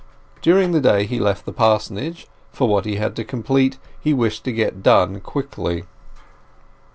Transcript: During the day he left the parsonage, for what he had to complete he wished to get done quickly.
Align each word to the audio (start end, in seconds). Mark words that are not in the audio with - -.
During 0.41 0.71
the 0.71 0.81
day 0.81 1.05
he 1.05 1.19
left 1.19 1.45
the 1.45 1.51
parsonage, 1.53 2.25
for 2.51 2.67
what 2.67 2.85
he 2.85 2.95
had 2.95 3.15
to 3.17 3.23
complete 3.23 3.77
he 3.99 4.15
wished 4.15 4.43
to 4.45 4.51
get 4.51 4.81
done 4.81 5.19
quickly. 5.19 5.83